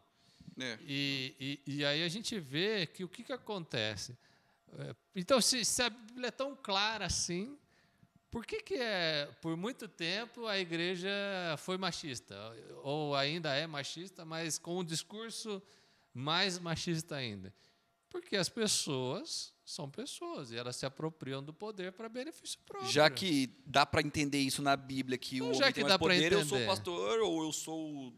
[0.58, 0.78] É.
[0.82, 4.16] E, e, e aí a gente vê que o que, que acontece?
[4.78, 7.56] É, Então, se, se a Bíblia é tão clara assim,
[8.30, 11.10] por que, que é, por muito tempo a igreja
[11.58, 12.36] foi machista?
[12.82, 15.62] Ou ainda é machista, mas com um discurso
[16.12, 17.54] mais machista ainda?
[18.10, 22.90] Porque as pessoas são pessoas e elas se apropriam do poder para benefício próprio.
[22.90, 25.84] Já que dá para entender isso na Bíblia, que Então, o já homem que tem
[25.88, 28.12] mais poder, eu sou pastor ou eu sou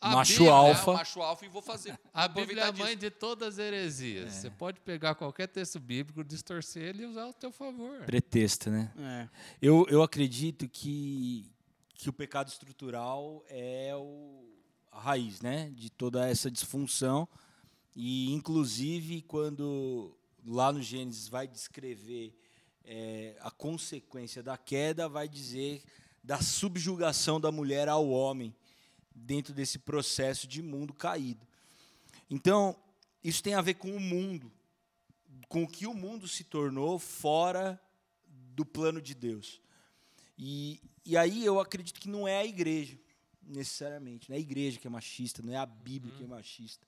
[0.00, 0.90] A Macho Bíblia- alfa.
[0.92, 1.98] é, macho alfa e vou fazer.
[2.12, 2.96] A Bíblia é a mãe disso.
[2.98, 4.32] de todas as heresias.
[4.34, 8.04] Você pode pegar qualquer texto bíblico, distorcer ele e usar ao teu favor.
[8.04, 8.92] Pretexto, né?
[8.96, 9.28] É.
[9.60, 11.50] Eu, eu acredito que,
[11.94, 14.44] que o pecado estrutural é o,
[14.92, 17.26] a raiz né, de toda essa disfunção.
[17.94, 22.34] E, inclusive, quando lá no Gênesis vai descrever
[22.84, 25.82] eh, a consequência da queda, vai dizer
[26.22, 28.54] da subjugação da mulher ao homem
[29.14, 31.46] dentro desse processo de mundo caído.
[32.28, 32.76] Então,
[33.22, 34.50] isso tem a ver com o mundo,
[35.48, 37.80] com o que o mundo se tornou fora
[38.26, 39.60] do plano de Deus.
[40.36, 42.98] E, e aí eu acredito que não é a igreja,
[43.42, 44.28] necessariamente.
[44.28, 46.86] Não é a igreja que é machista, não é a Bíblia que é machista.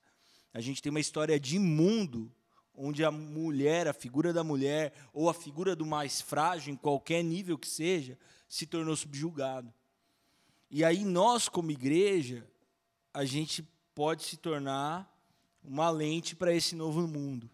[0.57, 2.33] A gente tem uma história de mundo
[2.73, 7.21] onde a mulher, a figura da mulher, ou a figura do mais frágil, em qualquer
[7.21, 8.17] nível que seja,
[8.49, 9.71] se tornou subjugado.
[10.71, 12.43] E aí nós, como igreja,
[13.13, 13.61] a gente
[13.93, 15.07] pode se tornar
[15.63, 17.47] uma lente para esse novo mundo.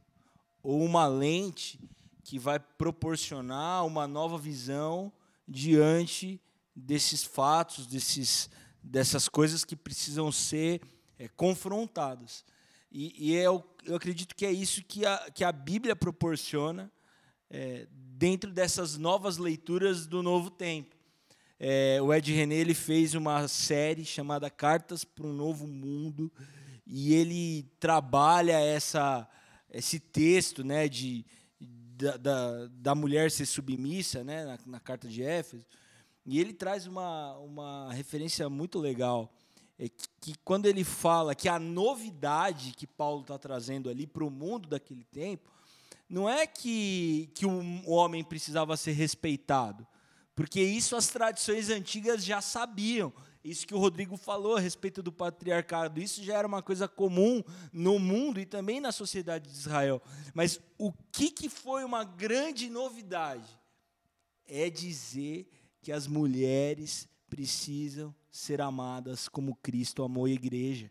[0.64, 1.78] Ou uma lente
[2.24, 5.12] que vai proporcionar uma nova visão
[5.46, 6.40] diante
[6.74, 8.50] desses fatos, desses,
[8.82, 10.80] dessas coisas que precisam ser
[11.20, 12.46] é, confrontadas.
[12.94, 16.92] E, e é, eu, eu acredito que é isso que a, que a Bíblia proporciona
[17.50, 20.96] é, dentro dessas novas leituras do Novo Tempo.
[21.60, 26.32] É, o Ed René ele fez uma série chamada Cartas para um Novo Mundo
[26.86, 29.28] e ele trabalha essa,
[29.72, 31.26] esse texto né, de,
[31.60, 35.66] da, da, da mulher ser submissa né, na, na carta de Éfeso.
[36.26, 39.34] E ele traz uma, uma referência muito legal.
[39.78, 44.24] É que, que quando ele fala que a novidade que Paulo está trazendo ali para
[44.24, 45.52] o mundo daquele tempo,
[46.08, 49.88] não é que, que o homem precisava ser respeitado,
[50.36, 53.14] porque isso as tradições antigas já sabiam.
[53.44, 57.44] Isso que o Rodrigo falou a respeito do patriarcado, isso já era uma coisa comum
[57.74, 60.02] no mundo e também na sociedade de Israel.
[60.34, 63.60] Mas o que, que foi uma grande novidade?
[64.46, 65.50] É dizer
[65.82, 70.90] que as mulheres precisam ser amadas como Cristo amou a igreja.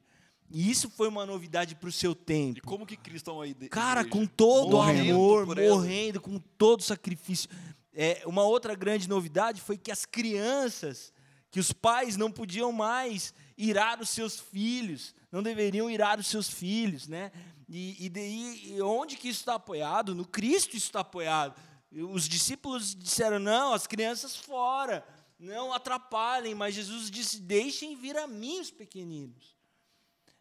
[0.48, 2.58] E isso foi uma novidade para o seu tempo.
[2.58, 3.70] E como que Cristo amou a igreja?
[3.70, 7.50] Cara, com todo Morrendo amor, morrendo, com todo sacrifício.
[7.92, 11.12] É, uma outra grande novidade foi que as crianças,
[11.50, 16.48] que os pais não podiam mais irar os seus filhos, não deveriam irar os seus
[16.48, 17.32] filhos, né?
[17.68, 20.14] E, e, daí, e onde que isso está apoiado?
[20.14, 21.54] No Cristo isso está apoiado.
[21.90, 25.04] Os discípulos disseram, não, as crianças fora,
[25.42, 29.56] não atrapalhem, mas Jesus disse, deixem vir a mim os pequeninos.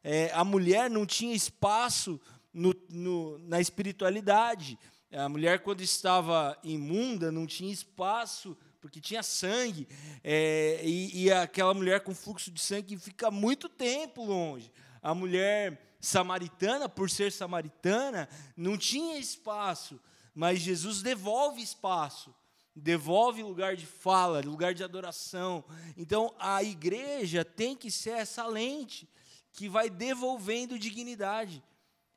[0.03, 2.21] É, a mulher não tinha espaço
[2.53, 4.77] no, no, na espiritualidade.
[5.11, 9.87] A mulher, quando estava imunda, não tinha espaço, porque tinha sangue.
[10.23, 14.71] É, e, e aquela mulher com fluxo de sangue fica muito tempo longe.
[15.01, 19.99] A mulher samaritana, por ser samaritana, não tinha espaço.
[20.33, 22.33] Mas Jesus devolve espaço,
[22.75, 25.63] devolve lugar de fala, lugar de adoração.
[25.97, 29.09] Então a igreja tem que ser essa lente
[29.53, 31.63] que vai devolvendo dignidade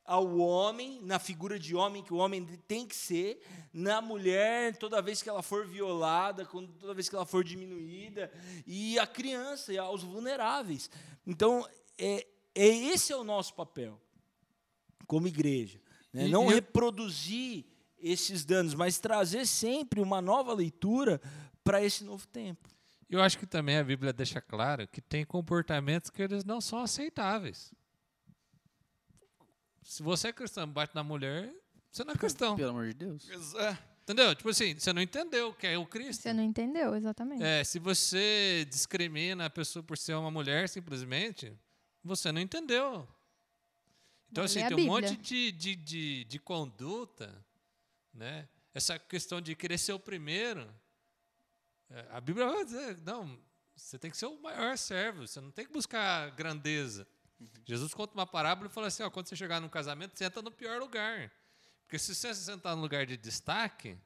[0.05, 3.41] ao homem, na figura de homem que o homem tem que ser,
[3.73, 8.31] na mulher, toda vez que ela for violada, toda vez que ela for diminuída,
[8.67, 10.91] e a criança, e aos vulneráveis.
[11.25, 13.99] Então, é, é esse é o nosso papel
[15.07, 15.81] como igreja.
[16.13, 16.27] Né?
[16.27, 17.65] Não reproduzir
[17.97, 21.21] esses danos, mas trazer sempre uma nova leitura
[21.63, 22.69] para esse novo tempo.
[23.09, 26.79] Eu acho que também a Bíblia deixa claro que tem comportamentos que eles não são
[26.79, 27.73] aceitáveis.
[29.83, 31.53] Se você é cristão e bate na mulher,
[31.91, 32.55] você não é cristão.
[32.55, 33.29] Pelo amor de Deus.
[33.55, 34.35] É, Entendeu?
[34.35, 36.21] Tipo assim, você não entendeu o que é o Cristo.
[36.21, 37.43] Você não entendeu, exatamente.
[37.43, 41.51] É, se você discrimina a pessoa por ser uma mulher, simplesmente,
[42.03, 43.07] você não entendeu.
[44.31, 47.43] Então, assim, tem um monte de, de, de, de conduta,
[48.15, 48.47] né?
[48.73, 50.67] Essa questão de querer ser o primeiro.
[51.89, 53.39] é, a Bíblia vai dizer, não,
[53.75, 57.07] você tem que ser o maior servo, você não tem que buscar grandeza.
[57.65, 60.49] Jesus conta uma parábola e fala assim, ó, quando você chegar num casamento, senta no
[60.51, 61.31] pior lugar.
[61.83, 63.97] Porque se você sentar no lugar de destaque,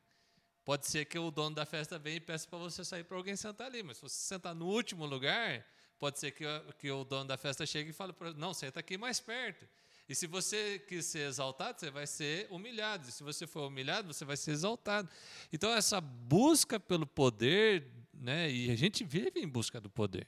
[0.66, 3.36] Pode ser que o dono da festa venha e peça para você sair para alguém
[3.36, 5.66] sentar ali, mas se você sentar no último lugar,
[5.98, 8.80] pode ser que, o- que o dono da festa chegue e fale para não, senta
[8.80, 9.68] aqui mais perto.
[10.10, 13.08] E se você quis ser exaltado, você vai ser humilhado.
[13.08, 15.08] E se você for humilhado, você vai ser exaltado.
[15.54, 20.28] Então, essa busca pelo poder, né, e a gente vive em busca do poder.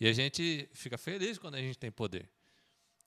[0.00, 2.28] E a gente fica feliz quando a gente tem poder.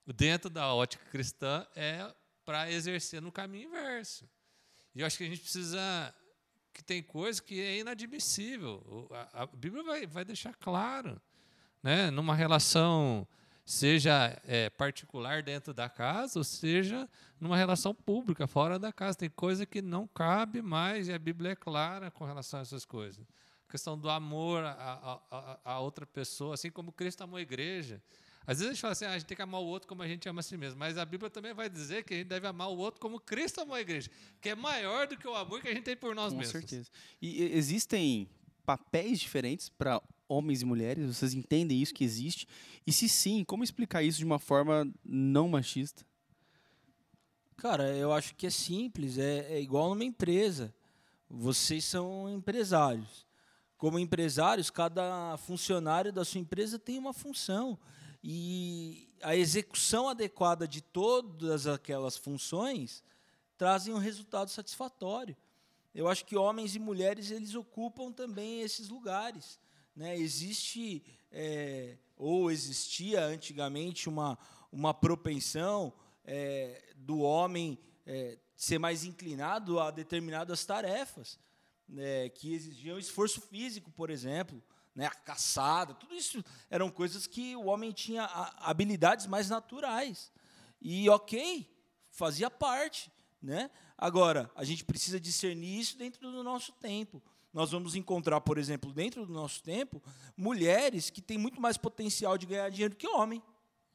[0.06, 2.10] Dentro da ótica cristã, é
[2.42, 4.26] para exercer no caminho inverso.
[4.94, 6.14] E eu acho que a gente precisa
[6.72, 9.06] que tem coisa que é inadmissível.
[9.10, 11.20] A, a Bíblia vai, vai deixar claro,
[11.82, 12.10] né?
[12.10, 13.28] Numa relação
[13.68, 17.06] seja é, particular dentro da casa, ou seja
[17.38, 21.50] numa relação pública fora da casa, tem coisa que não cabe mais e a Bíblia
[21.50, 23.22] é clara com relação a essas coisas.
[23.68, 28.00] A questão do amor a, a, a, outra pessoa, assim como Cristo amou a igreja.
[28.46, 30.02] Às vezes a gente fala assim, ah, a gente tem que amar o outro como
[30.02, 30.78] a gente ama a si mesmo.
[30.78, 33.60] Mas a Bíblia também vai dizer que a gente deve amar o outro como Cristo
[33.60, 36.14] amou a igreja, que é maior do que o amor que a gente tem por
[36.14, 36.52] nós Com mesmos.
[36.52, 36.90] certeza.
[37.20, 38.30] E e- existem
[38.64, 41.16] papéis diferentes para homens e mulheres?
[41.16, 42.46] Vocês entendem isso que existe?
[42.86, 46.04] E se sim, como explicar isso de uma forma não machista?
[47.56, 50.72] Cara, eu acho que é simples, é, é igual numa empresa.
[51.28, 53.26] Vocês são empresários.
[53.76, 57.78] Como empresários, cada funcionário da sua empresa tem uma função.
[58.22, 63.02] E a execução adequada de todas aquelas funções
[63.56, 65.36] trazem um resultado satisfatório.
[65.94, 69.58] Eu acho que homens e mulheres eles ocupam também esses lugares.
[69.98, 70.16] Né?
[70.16, 74.38] Existe, é, ou existia antigamente, uma,
[74.70, 75.92] uma propensão
[76.24, 81.36] é, do homem é, ser mais inclinado a determinadas tarefas
[81.88, 84.62] né, que exigiam esforço físico, por exemplo,
[84.94, 88.22] né, a caçada, tudo isso eram coisas que o homem tinha
[88.58, 90.30] habilidades mais naturais.
[90.80, 91.68] E ok,
[92.08, 93.10] fazia parte.
[93.42, 93.68] Né?
[93.96, 97.20] Agora, a gente precisa discernir isso dentro do nosso tempo.
[97.58, 100.00] Nós vamos encontrar, por exemplo, dentro do nosso tempo,
[100.36, 103.42] mulheres que têm muito mais potencial de ganhar dinheiro que homem.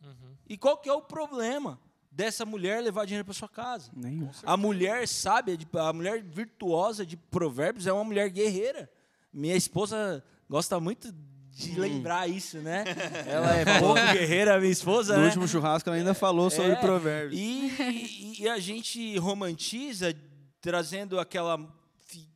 [0.03, 0.35] Uhum.
[0.49, 1.79] E qual que é o problema
[2.11, 3.89] dessa mulher levar dinheiro para sua casa?
[3.95, 4.29] Nenhum.
[4.43, 8.91] A mulher sábia, a mulher virtuosa de provérbios é uma mulher guerreira.
[9.31, 11.15] Minha esposa gosta muito
[11.49, 11.83] de hum.
[11.83, 12.83] lembrar isso, né?
[13.25, 15.13] Ela é pouco guerreira, minha esposa.
[15.13, 15.27] No né?
[15.27, 17.39] último churrasco ela ainda falou sobre é, provérbios.
[17.39, 20.13] E, e, a gente romantiza
[20.59, 21.57] trazendo aquela,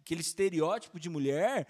[0.07, 1.67] aquele estereótipo de mulher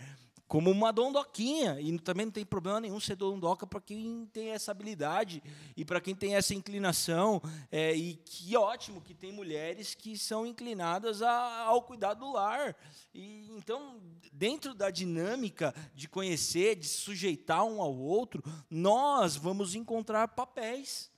[0.48, 1.82] como uma dondoquinha.
[1.82, 5.42] E também não tem problema nenhum ser dondoca para quem tem essa habilidade
[5.76, 7.42] e para quem tem essa inclinação.
[7.72, 12.76] É, e que ótimo que tem mulheres que são inclinadas a, ao cuidado do lar.
[13.14, 14.00] E, então,
[14.32, 21.12] dentro da dinâmica de conhecer, de sujeitar um ao outro, nós vamos encontrar papéis.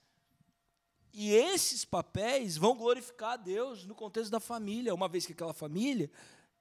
[1.13, 5.53] E esses papéis vão glorificar a Deus no contexto da família, uma vez que aquela
[5.53, 6.09] família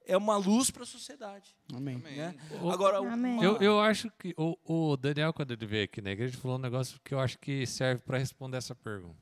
[0.09, 1.55] é uma luz para a sociedade.
[1.73, 1.99] Amém.
[1.99, 2.35] Né?
[2.73, 3.41] Agora, Amém.
[3.43, 6.61] Eu, eu acho que o, o, Daniel, quando ele veio aqui na igreja, falou um
[6.61, 9.19] negócio que eu acho que serve para responder essa pergunta.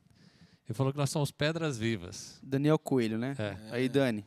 [0.65, 2.39] Ele falou que nós somos pedras vivas.
[2.43, 3.35] Daniel Coelho, né?
[3.39, 3.75] É.
[3.75, 4.25] Aí, Dani.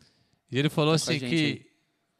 [0.51, 1.65] E ele falou assim que,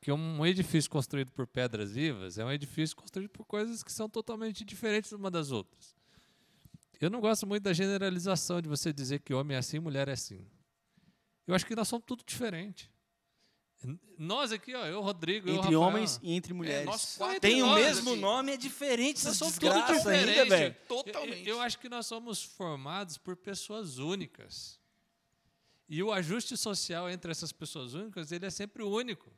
[0.02, 4.10] que um edifício construído por pedras vivas é um edifício construído por coisas que são
[4.10, 5.96] totalmente diferentes uma das outras.
[7.02, 10.14] Eu não gosto muito da generalização de você dizer que homem é assim, mulher é
[10.14, 10.46] assim.
[11.46, 12.90] Eu acho que nós somos tudo diferente.
[14.18, 16.82] Nós aqui, ó, eu, Rodrigo, entre eu, homens e entre mulheres.
[16.82, 18.20] É, nós Tem o mesmo aqui.
[18.20, 19.24] nome, é diferente.
[19.24, 20.76] Nós somos tudo diferente, velho.
[20.88, 21.48] Totalmente.
[21.48, 24.78] Eu, eu, acho que nós somos formados por pessoas únicas.
[25.88, 29.32] E o ajuste social entre essas pessoas únicas, ele é sempre único.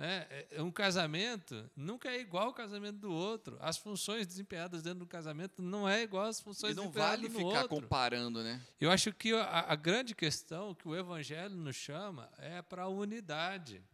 [0.00, 0.26] Né?
[0.30, 3.58] É, é, um casamento nunca é igual ao casamento do outro.
[3.60, 7.42] As funções desempenhadas dentro do casamento não é igual às funções desempenhadas no outro.
[7.42, 8.62] não vale ficar comparando, né?
[8.80, 12.88] Eu acho que a, a grande questão que o Evangelho nos chama é para a
[12.88, 13.84] unidade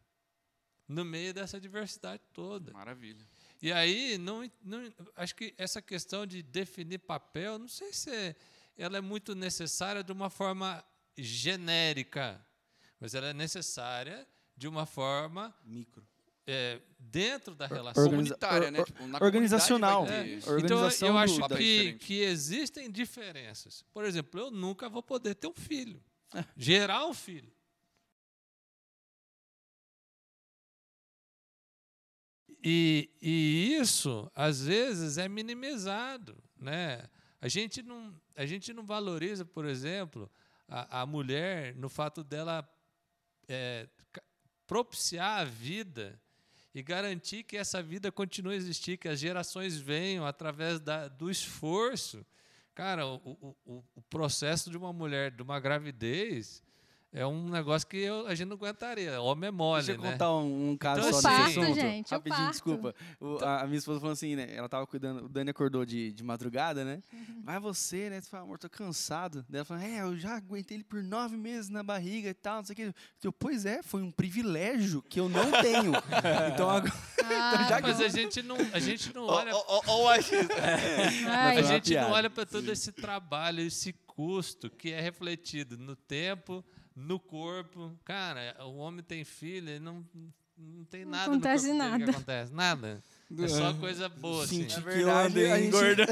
[0.86, 2.72] no meio dessa diversidade toda.
[2.72, 3.26] Maravilha.
[3.60, 8.36] E aí, não, não, acho que essa questão de definir papel, não sei se é,
[8.78, 10.84] ela é muito necessária de uma forma
[11.18, 12.40] genérica,
[13.00, 14.24] mas ela é necessária
[14.56, 16.06] de uma forma micro.
[16.48, 18.84] É, dentro da relação Organiza comunitária, né?
[18.84, 20.06] Tipo, organizacional.
[20.06, 20.34] É.
[20.62, 23.84] Então eu acho que, que existem diferenças.
[23.92, 26.00] Por exemplo, eu nunca vou poder ter um filho,
[26.32, 26.44] é.
[26.56, 27.52] gerar um filho.
[32.62, 36.36] E, e, isso, às vezes, é minimizado.
[36.58, 37.08] Né?
[37.40, 40.28] A, gente não, a gente não valoriza, por exemplo,
[40.66, 42.68] a, a mulher no fato dela
[43.48, 43.88] é,
[44.66, 46.20] propiciar a vida
[46.74, 51.30] e garantir que essa vida continue a existir, que as gerações venham através da, do
[51.30, 52.24] esforço.
[52.74, 56.62] Cara, o, o, o processo de uma mulher, de uma gravidez,
[57.16, 59.18] é um negócio que eu, a gente não aguentaria.
[59.22, 60.12] Homem é mole, Deixa eu né?
[60.12, 61.74] contar um, um caso então, só assim, nesse assunto.
[61.74, 62.94] Gente, Rapidinho, desculpa.
[63.18, 64.54] O, a, a, minha esposa falou assim, né?
[64.54, 67.02] Ela tava cuidando, o Dani acordou de, de madrugada, né?
[67.10, 67.42] Uhum.
[67.42, 68.20] Vai você, né?
[68.20, 69.46] Você fala, amor, tô cansado.
[69.48, 72.56] Daí ela falou, é, eu já aguentei ele por nove meses na barriga e tal,
[72.56, 72.94] não sei o que.
[73.24, 75.92] Eu, pois é, foi um privilégio que eu não tenho.
[76.52, 76.92] então agora.
[77.24, 77.54] Ah.
[77.64, 79.56] então, já Mas a gente não, a gente não olha.
[79.56, 85.00] Oh, oh, oh, a gente não olha para todo esse trabalho, esse custo que é
[85.00, 86.62] refletido no tempo
[86.96, 87.92] no corpo.
[88.04, 90.04] Cara, o homem tem filho, ele não,
[90.56, 92.04] não tem não nada acontece no corpo nada.
[92.04, 92.54] que acontece.
[92.54, 93.02] Nada.
[93.38, 94.68] É só coisa boa, assim.
[94.68, 96.06] Senti que eu andei engorda.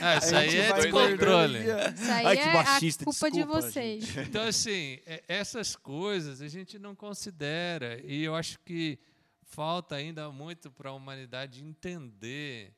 [0.00, 1.58] ah, isso aí é descontrole.
[1.58, 4.04] Isso aí Ai, é a culpa desculpa, de vocês.
[4.04, 4.20] Gente.
[4.34, 8.00] Então, assim, é, essas coisas a gente não considera.
[8.02, 8.98] E eu acho que
[9.42, 12.72] falta ainda muito para a humanidade entender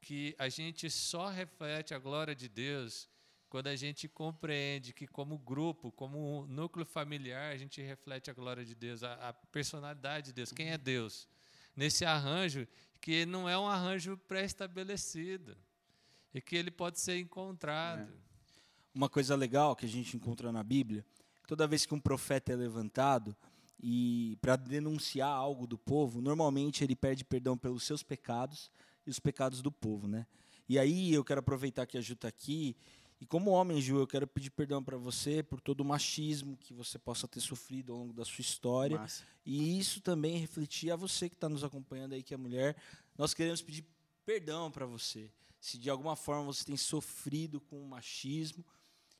[0.00, 3.08] que a gente só reflete a glória de Deus
[3.52, 8.64] quando a gente compreende que, como grupo, como núcleo familiar, a gente reflete a glória
[8.64, 11.28] de Deus, a, a personalidade de Deus, quem é Deus.
[11.76, 12.66] Nesse arranjo,
[12.98, 15.54] que não é um arranjo pré-estabelecido
[16.32, 18.10] e que ele pode ser encontrado.
[18.10, 18.16] É.
[18.94, 21.04] Uma coisa legal que a gente encontra na Bíblia,
[21.46, 23.36] toda vez que um profeta é levantado
[23.82, 28.70] e para denunciar algo do povo, normalmente ele pede perdão pelos seus pecados
[29.06, 30.26] e os pecados do povo, né?
[30.66, 32.74] E aí eu quero aproveitar que a Ju está aqui
[33.22, 36.74] e como homem, Ju, eu quero pedir perdão para você por todo o machismo que
[36.74, 38.98] você possa ter sofrido ao longo da sua história.
[38.98, 39.22] Massa.
[39.46, 42.76] E isso também refletir a você que está nos acompanhando aí, que é mulher.
[43.16, 43.86] Nós queremos pedir
[44.26, 45.30] perdão para você.
[45.60, 48.66] Se de alguma forma você tem sofrido com o machismo,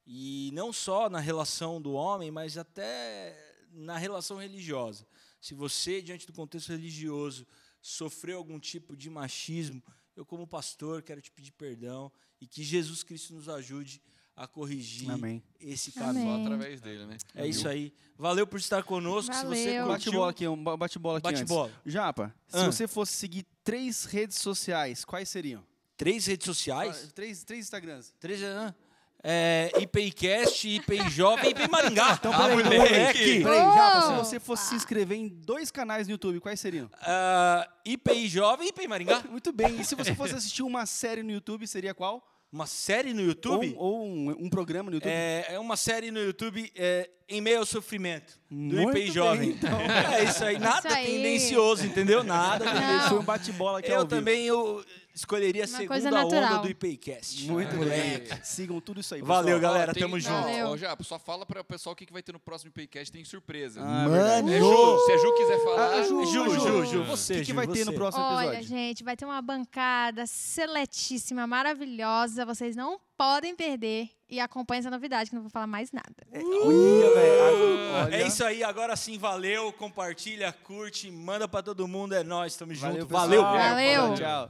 [0.05, 3.38] e não só na relação do homem, mas até
[3.70, 5.07] na relação religiosa.
[5.40, 7.46] Se você, diante do contexto religioso,
[7.80, 9.80] sofreu algum tipo de machismo,
[10.16, 12.11] eu, como pastor, quero te pedir perdão
[12.43, 14.03] e que Jesus Cristo nos ajude
[14.34, 15.43] a corrigir Amém.
[15.61, 16.11] esse caso.
[16.11, 16.24] Amém.
[16.24, 17.16] Só através dele, né?
[17.34, 17.93] É isso aí.
[18.18, 19.32] Valeu por estar conosco.
[19.34, 19.86] Se você Valeu.
[19.86, 21.49] curtiu, Bate-bola aqui, um ba- bate-bola aqui bate antes.
[21.55, 21.70] bola.
[21.86, 22.66] Japa, se Ah.
[22.66, 25.62] você fosse seguir três redes sociais, quais seriam?
[25.97, 27.05] Três redes sociais.
[27.09, 28.12] Ah, Três, três Instagrams.
[28.18, 28.74] Três, ah,
[29.22, 32.14] é, IPIcast, IPI Jovem, IPI Maringá.
[32.18, 33.43] Então, peraí, então, moleque.
[33.43, 36.90] Peraí, Japa, se você fosse se inscrever em dois canais no YouTube, quais seriam?
[37.03, 39.22] Ah, IPI Jovem, IPI Maringá.
[39.30, 39.78] Muito bem.
[39.80, 42.26] E se você fosse assistir uma série no YouTube, seria qual?
[42.53, 43.74] Uma série no YouTube.
[43.78, 45.11] Ou, ou um, um programa no YouTube?
[45.11, 49.11] É, é uma série no YouTube é, em meio ao sofrimento do Muito IPI bem,
[49.11, 49.48] Jovem.
[49.50, 49.70] então.
[50.12, 51.07] É isso aí, nada Isso aí.
[51.07, 52.22] tendencioso, entendeu?
[52.22, 52.66] Nada.
[53.09, 54.11] Foi um bate-bola aqui Eu ao vivo.
[54.14, 54.84] também eu
[55.15, 57.47] escolheria a Uma segunda coisa onda do IPIcast.
[57.51, 58.29] Muito moleque.
[58.29, 58.39] bem.
[58.45, 59.73] Sigam tudo isso aí, Valeu, pessoal.
[59.73, 59.93] galera.
[59.95, 60.41] Tem- tamo junto.
[60.43, 60.67] Valeu.
[60.69, 63.13] Ó, já, só fala para o pessoal o que que vai ter no próximo Paycast,
[63.13, 63.81] tem surpresa.
[63.83, 64.09] Ah, é.
[64.09, 64.53] Mano!
[64.53, 65.93] É Ju, se a Ju quiser falar.
[65.95, 67.97] Ah, Ju, Ju, Ju, Ju, O você, que, que Ju, vai ter no você.
[67.97, 68.69] próximo Olha, episódio?
[68.69, 72.45] gente, vai ter uma bancada seletíssima, maravilhosa.
[72.47, 74.09] Vocês não podem perder.
[74.29, 76.09] E acompanhem essa novidade, que eu não vou falar mais nada.
[76.33, 77.93] Olha, velho.
[78.07, 78.17] Olha.
[78.17, 79.71] É isso aí, agora sim, valeu.
[79.75, 82.15] Compartilha, curte, manda pra todo mundo.
[82.15, 83.09] É nóis, tamo Valeu, junto.
[83.09, 83.29] pessoal.
[83.29, 83.43] Valeu.
[83.43, 84.15] Valeu.
[84.15, 84.49] Tchau.